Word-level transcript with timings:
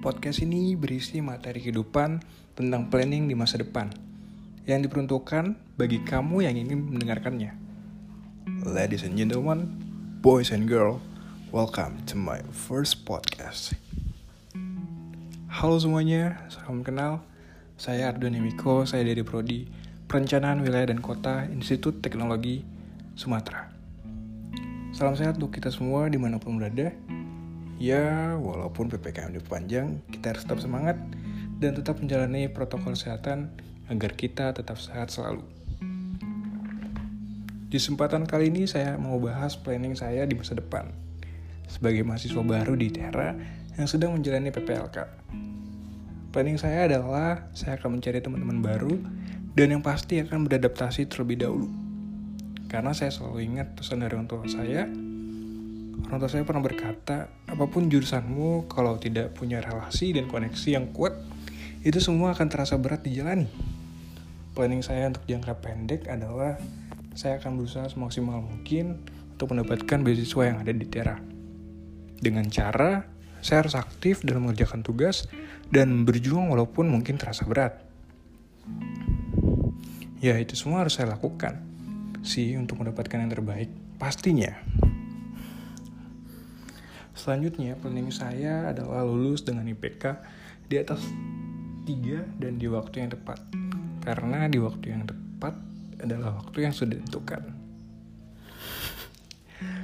Podcast 0.00 0.40
ini 0.40 0.80
berisi 0.80 1.20
materi 1.20 1.60
kehidupan 1.60 2.24
tentang 2.56 2.88
planning 2.88 3.28
di 3.28 3.36
masa 3.36 3.60
depan 3.60 3.92
yang 4.64 4.80
diperuntukkan 4.80 5.76
bagi 5.76 6.00
kamu 6.00 6.40
yang 6.40 6.56
ingin 6.56 6.88
mendengarkannya. 6.88 7.52
Ladies 8.64 9.04
and 9.04 9.20
gentlemen, 9.20 9.68
boys 10.24 10.56
and 10.56 10.64
girls, 10.64 11.04
welcome 11.52 12.00
to 12.08 12.16
my 12.16 12.40
first 12.48 13.04
podcast. 13.04 13.76
Halo 15.52 15.76
semuanya, 15.76 16.48
salam 16.48 16.80
kenal. 16.80 17.20
Saya 17.76 18.08
Ardo 18.08 18.24
Nemiko, 18.32 18.88
saya 18.88 19.04
dari 19.04 19.20
Prodi 19.20 19.68
Perencanaan 20.08 20.64
Wilayah 20.64 20.96
dan 20.96 21.04
Kota 21.04 21.44
Institut 21.52 22.00
Teknologi 22.00 22.64
Sumatera. 23.20 23.68
Salam 24.96 25.12
sehat 25.12 25.36
untuk 25.36 25.60
kita 25.60 25.68
semua 25.68 26.08
di 26.08 26.16
mana 26.16 26.40
pun 26.40 26.56
berada. 26.56 26.88
Ya, 27.80 28.36
walaupun 28.36 28.92
PPKM 28.92 29.40
diperpanjang, 29.40 30.04
kita 30.12 30.36
harus 30.36 30.44
tetap 30.44 30.60
semangat 30.60 31.00
dan 31.64 31.72
tetap 31.72 31.96
menjalani 31.96 32.44
protokol 32.52 32.92
kesehatan 32.92 33.56
agar 33.88 34.12
kita 34.12 34.52
tetap 34.52 34.76
sehat 34.76 35.08
selalu. 35.08 35.40
Di 37.72 37.80
kesempatan 37.80 38.28
kali 38.28 38.52
ini 38.52 38.68
saya 38.68 39.00
mau 39.00 39.16
bahas 39.16 39.56
planning 39.56 39.96
saya 39.96 40.28
di 40.28 40.36
masa 40.36 40.60
depan 40.60 40.92
sebagai 41.72 42.04
mahasiswa 42.04 42.44
baru 42.44 42.76
di 42.76 42.92
Tera 42.92 43.32
yang 43.80 43.88
sedang 43.88 44.12
menjalani 44.12 44.52
PPLK. 44.52 44.98
Planning 46.36 46.60
saya 46.60 46.84
adalah 46.84 47.48
saya 47.56 47.80
akan 47.80 47.96
mencari 47.96 48.20
teman-teman 48.20 48.60
baru 48.60 48.92
dan 49.56 49.72
yang 49.72 49.80
pasti 49.80 50.20
akan 50.20 50.44
beradaptasi 50.44 51.08
terlebih 51.08 51.48
dahulu. 51.48 51.72
Karena 52.68 52.92
saya 52.92 53.08
selalu 53.08 53.56
ingat 53.56 53.72
pesan 53.72 54.04
dari 54.04 54.12
orang 54.18 54.28
tua 54.28 54.44
saya, 54.44 54.84
Orang 56.08 56.18
tua 56.22 56.30
saya 56.30 56.46
pernah 56.46 56.64
berkata, 56.64 57.28
apa 57.44 57.64
pun 57.68 57.90
jurusanmu, 57.90 58.70
kalau 58.70 58.96
tidak 58.96 59.36
punya 59.36 59.60
relasi 59.60 60.16
dan 60.16 60.30
koneksi 60.30 60.68
yang 60.72 60.94
kuat, 60.96 61.18
itu 61.84 61.96
semua 62.00 62.32
akan 62.36 62.46
terasa 62.48 62.80
berat 62.80 63.04
dijalani. 63.04 63.48
Planning 64.56 64.82
saya 64.84 65.08
untuk 65.08 65.24
jangka 65.28 65.60
pendek 65.60 66.08
adalah 66.08 66.60
saya 67.16 67.36
akan 67.42 67.60
berusaha 67.60 67.88
semaksimal 67.88 68.40
mungkin 68.40 69.02
untuk 69.36 69.56
mendapatkan 69.56 69.98
beasiswa 70.04 70.42
yang 70.44 70.58
ada 70.60 70.72
di 70.72 70.86
Tera. 70.88 71.16
Dengan 72.20 72.44
cara, 72.52 73.08
saya 73.40 73.64
harus 73.64 73.72
aktif 73.72 74.20
dalam 74.20 74.44
mengerjakan 74.44 74.84
tugas 74.84 75.24
dan 75.72 76.04
berjuang 76.04 76.52
walaupun 76.52 76.92
mungkin 76.92 77.16
terasa 77.16 77.48
berat. 77.48 77.80
Ya, 80.20 80.36
itu 80.36 80.52
semua 80.52 80.84
harus 80.84 81.00
saya 81.00 81.08
lakukan 81.08 81.64
sih 82.20 82.52
untuk 82.60 82.84
mendapatkan 82.84 83.16
yang 83.16 83.32
terbaik. 83.32 83.72
Pastinya. 83.96 84.52
Selanjutnya, 87.20 87.76
planning 87.76 88.08
saya 88.08 88.72
adalah 88.72 89.04
lulus 89.04 89.44
dengan 89.44 89.68
IPK 89.68 90.24
di 90.72 90.80
atas 90.80 91.04
3 91.84 92.40
dan 92.40 92.56
di 92.56 92.64
waktu 92.64 93.04
yang 93.04 93.12
tepat. 93.12 93.44
Karena 94.00 94.48
di 94.48 94.56
waktu 94.56 94.88
yang 94.88 95.04
tepat 95.04 95.52
adalah 96.00 96.40
waktu 96.40 96.64
yang 96.64 96.72
sudah 96.72 96.96
ditentukan. 96.96 97.44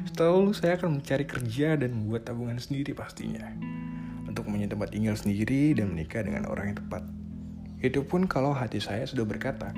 Setelah 0.09 0.33
lulus, 0.33 0.65
saya 0.65 0.81
akan 0.81 1.05
mencari 1.05 1.29
kerja 1.29 1.77
dan 1.77 1.93
membuat 1.93 2.25
tabungan 2.25 2.57
sendiri 2.57 2.97
pastinya. 2.97 3.53
Untuk 4.25 4.49
punya 4.49 4.65
tempat 4.65 4.97
tinggal 4.97 5.21
sendiri 5.21 5.77
dan 5.77 5.93
menikah 5.93 6.25
dengan 6.25 6.49
orang 6.49 6.73
yang 6.73 6.81
tepat. 6.81 7.05
Itu 7.85 8.09
pun 8.09 8.25
kalau 8.25 8.57
hati 8.57 8.81
saya 8.81 9.05
sudah 9.05 9.29
berkata, 9.29 9.77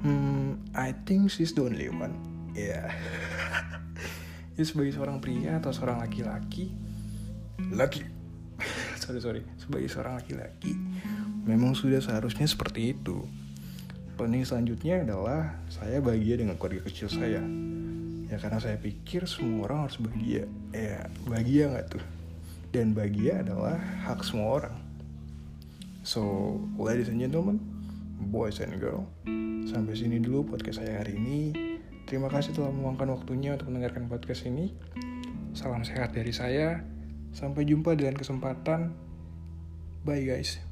Hmm, 0.00 0.64
I 0.72 0.96
think 1.04 1.28
she's 1.28 1.52
the 1.52 1.60
only 1.60 1.92
one. 1.92 2.16
Yeah. 2.56 2.88
ya 4.56 4.64
sebagai 4.64 4.96
seorang 4.96 5.20
pria 5.20 5.60
atau 5.60 5.70
seorang 5.70 6.00
laki-laki, 6.00 6.72
laki. 7.72 8.02
Sorry 9.06 9.20
sorry. 9.22 9.42
Sebagai 9.60 9.86
seorang 9.86 10.18
laki-laki 10.18 10.74
memang 11.46 11.78
sudah 11.78 12.02
seharusnya 12.02 12.48
seperti 12.48 12.96
itu. 12.96 13.22
Planning 14.18 14.48
selanjutnya 14.48 15.04
adalah 15.04 15.60
saya 15.70 16.02
bahagia 16.02 16.40
dengan 16.42 16.58
keluarga 16.58 16.88
kecil 16.88 17.06
saya. 17.06 17.44
Ya 18.26 18.36
karena 18.42 18.58
saya 18.58 18.80
pikir 18.80 19.28
semua 19.30 19.70
orang 19.70 19.86
harus 19.86 20.00
bahagia. 20.02 20.48
Ya 20.74 21.06
bahagia 21.28 21.70
nggak 21.70 21.86
tuh? 22.00 22.04
Dan 22.74 22.96
bahagia 22.96 23.46
adalah 23.46 23.78
hak 24.08 24.26
semua 24.26 24.58
orang. 24.58 24.76
So 26.02 26.56
ladies 26.80 27.12
and 27.12 27.22
gentlemen 27.22 27.62
boys 28.16 28.58
and 28.64 28.80
girl 28.80 29.04
sampai 29.68 29.92
sini 29.92 30.22
dulu 30.22 30.56
podcast 30.56 30.80
saya 30.80 31.04
hari 31.04 31.20
ini 31.20 31.40
terima 32.06 32.30
kasih 32.32 32.54
telah 32.54 32.72
meluangkan 32.72 33.12
waktunya 33.12 33.54
untuk 33.58 33.68
mendengarkan 33.68 34.06
podcast 34.06 34.46
ini 34.48 34.72
salam 35.52 35.82
sehat 35.82 36.16
dari 36.16 36.32
saya 36.32 36.96
Sampai 37.36 37.68
jumpa 37.68 37.92
lain 37.92 38.16
kesempatan. 38.16 38.96
Bye 40.08 40.24
guys. 40.24 40.65